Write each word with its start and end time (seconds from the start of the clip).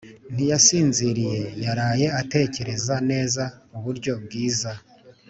ntiyasinziye 0.33 1.37
yaraye 1.63 2.07
atekereza 2.21 2.95
neza 3.09 3.43
uburyo 3.77 4.13
bwiza 4.23 4.71